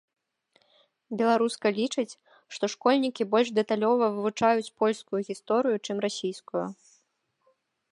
Беларуска 1.19 1.67
лічыць, 1.79 2.17
што 2.55 2.65
школьнікі 2.75 3.23
больш 3.35 3.47
дэталёва 3.59 4.09
вывучаюць 4.17 4.73
польскую 4.81 5.21
гісторыю, 5.31 5.75
чым 5.87 5.97
расійскую. 6.09 6.65